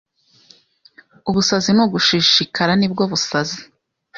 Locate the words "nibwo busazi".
2.77-3.59